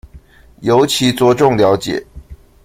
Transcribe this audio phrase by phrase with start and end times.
[0.61, 2.03] 尤其著重了解